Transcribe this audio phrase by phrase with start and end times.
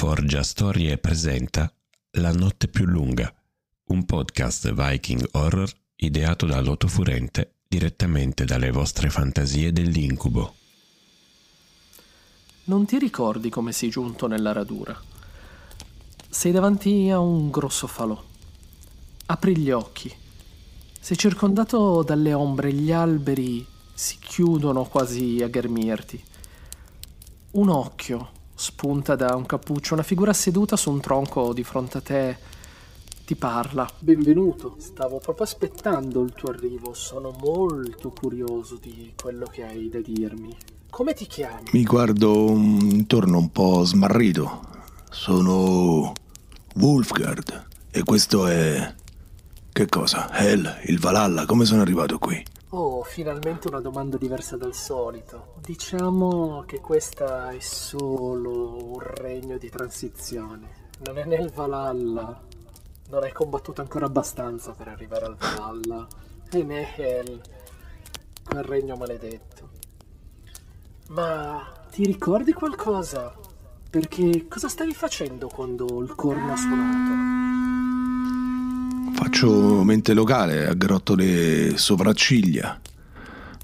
[0.00, 1.70] Forgia Storie presenta
[2.12, 3.30] La notte più lunga,
[3.88, 10.54] un podcast Viking Horror ideato da Loto Furente direttamente dalle vostre fantasie dell'incubo.
[12.64, 14.98] Non ti ricordi come sei giunto nella radura?
[16.30, 18.18] Sei davanti a un grosso falò.
[19.26, 20.10] Apri gli occhi.
[20.98, 26.24] Sei circondato dalle ombre, gli alberi si chiudono quasi a ghermirti.
[27.50, 32.00] Un occhio spunta da un cappuccio, una figura seduta su un tronco di fronte a
[32.02, 32.36] te
[33.24, 33.88] ti parla.
[33.98, 40.00] Benvenuto, stavo proprio aspettando il tuo arrivo, sono molto curioso di quello che hai da
[40.00, 40.54] dirmi.
[40.90, 41.70] Come ti chiami?
[41.72, 44.68] Mi guardo intorno un po' smarrito.
[45.10, 46.12] Sono
[46.74, 48.94] Wolfgard e questo è...
[49.72, 50.36] Che cosa?
[50.36, 52.44] Hell, il Valhalla, come sono arrivato qui?
[52.72, 55.54] Oh, finalmente una domanda diversa dal solito.
[55.60, 60.88] Diciamo che questa è solo un regno di transizione.
[61.04, 62.40] Non è nel Valhalla.
[63.08, 66.06] Non hai combattuto ancora abbastanza per arrivare al Valhalla.
[66.48, 67.40] E né Hell,
[68.44, 69.68] quel regno maledetto.
[71.08, 73.34] Ma ti ricordi qualcosa?
[73.90, 77.79] Perché cosa stavi facendo quando il corno ha suonato?
[79.22, 82.80] Faccio mente locale, aggrotto le sopracciglia.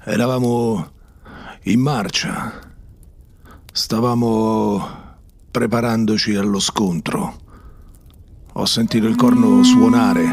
[0.03, 0.91] Eravamo
[1.63, 2.61] in marcia.
[3.73, 4.87] Stavamo
[5.49, 7.41] preparandoci allo scontro.
[8.53, 10.31] Ho sentito il corno suonare.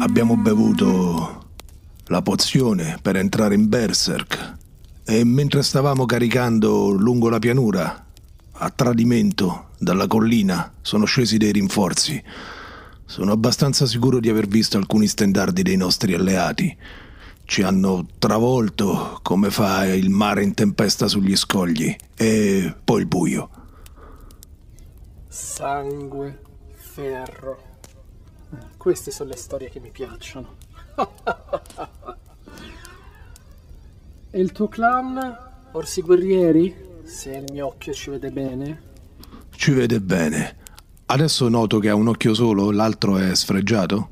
[0.00, 1.50] Abbiamo bevuto
[2.06, 4.56] la pozione per entrare in Berserk.
[5.04, 8.06] E mentre stavamo caricando lungo la pianura,
[8.50, 12.22] a tradimento dalla collina, sono scesi dei rinforzi.
[13.12, 16.74] Sono abbastanza sicuro di aver visto alcuni stendardi dei nostri alleati.
[17.44, 23.50] Ci hanno travolto come fa il mare in tempesta sugli scogli e poi il buio.
[25.28, 26.40] Sangue,
[26.72, 27.62] ferro.
[28.78, 30.56] Queste sono le storie che mi piacciono.
[34.30, 35.38] e il tuo clan?
[35.72, 36.74] Orsi guerrieri?
[37.04, 38.82] Se il mio occhio ci vede bene?
[39.50, 40.60] Ci vede bene.
[41.12, 44.08] Adesso noto che ha un occhio solo, l'altro è sfregiato?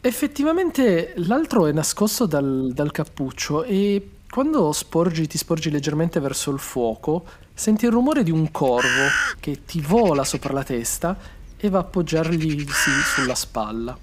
[0.00, 6.58] Effettivamente l'altro è nascosto dal, dal cappuccio e quando sporgi, ti sporgi leggermente verso il
[6.58, 9.08] fuoco, senti il rumore di un corvo
[9.38, 11.18] che ti vola sopra la testa
[11.58, 12.64] e va a appoggiargli
[13.14, 13.94] sulla spalla.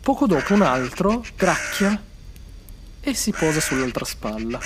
[0.00, 2.02] Poco dopo un altro gracchia
[2.98, 4.58] e si posa sull'altra spalla.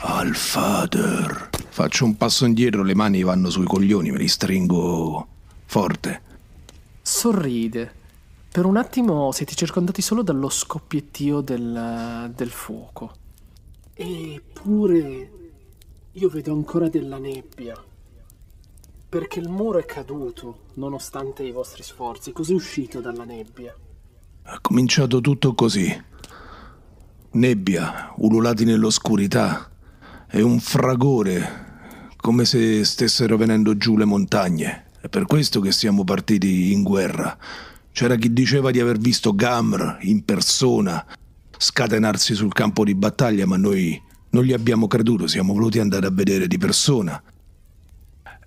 [0.00, 1.59] Alfader.
[1.80, 5.26] Faccio un passo indietro, le mani vanno sui coglioni, me li stringo
[5.64, 6.20] forte.
[7.00, 7.90] Sorride.
[8.52, 13.14] Per un attimo siete circondati solo dallo scoppiettio del, del fuoco.
[13.94, 15.30] Eppure
[16.12, 17.82] io vedo ancora della nebbia.
[19.08, 22.32] Perché il muro è caduto, nonostante i vostri sforzi.
[22.32, 23.74] Cos'è uscito dalla nebbia?
[24.42, 25.90] Ha cominciato tutto così.
[27.30, 29.70] Nebbia, ululati nell'oscurità
[30.28, 31.68] e un fragore,
[32.20, 34.84] come se stessero venendo giù le montagne.
[35.00, 37.36] È per questo che siamo partiti in guerra.
[37.92, 41.04] C'era chi diceva di aver visto Gamr in persona
[41.56, 46.10] scatenarsi sul campo di battaglia, ma noi non gli abbiamo creduto, siamo voluti andare a
[46.10, 47.20] vedere di persona.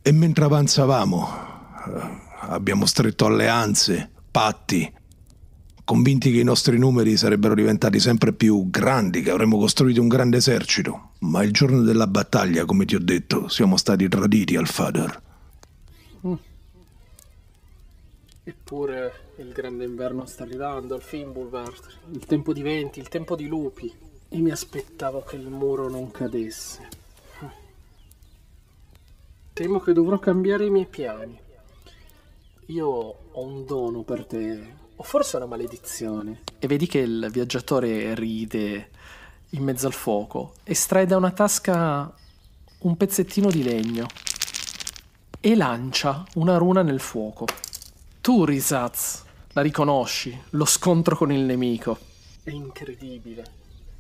[0.02, 1.30] E mentre avanzavamo,
[1.88, 4.92] eh, abbiamo stretto alleanze, patti,
[5.86, 10.38] convinti che i nostri numeri sarebbero diventati sempre più grandi, che avremmo costruito un grande
[10.38, 11.12] esercito.
[11.20, 15.22] Ma il giorno della battaglia, come ti ho detto, siamo stati traditi al Fader.
[16.28, 16.34] Mm.
[18.46, 23.48] Eppure il grande inverno sta arrivando, il Fimbulvert, il tempo di venti, il tempo di
[23.48, 23.92] lupi.
[24.30, 27.02] E mi aspettavo che il muro non cadesse.
[29.54, 31.40] Temo che dovrò cambiare i miei piani.
[32.68, 36.44] Io ho un dono per te, o forse una maledizione.
[36.58, 38.90] E vedi che il viaggiatore ride
[39.50, 42.12] in mezzo al fuoco, estrae da una tasca
[42.80, 44.08] un pezzettino di legno
[45.42, 47.46] e lancia una runa nel fuoco.
[48.22, 51.98] Tu, Rizaz, la riconosci, lo scontro con il nemico.
[52.42, 53.44] È incredibile.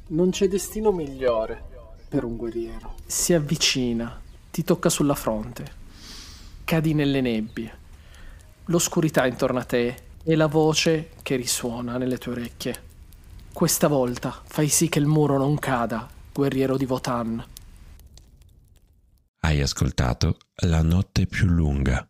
[0.08, 1.62] Non c'è destino migliore
[2.08, 2.96] per un guerriero.
[3.06, 5.82] Si avvicina, ti tocca sulla fronte.
[6.64, 7.82] Cadi nelle nebbie.
[8.66, 12.92] L'oscurità intorno a te e la voce che risuona nelle tue orecchie.
[13.52, 17.46] Questa volta fai sì che il muro non cada, guerriero di Votan.
[19.42, 22.08] Hai ascoltato La notte più lunga.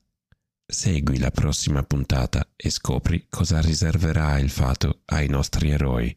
[0.65, 6.15] Segui la prossima puntata e scopri cosa riserverà il fato ai nostri eroi.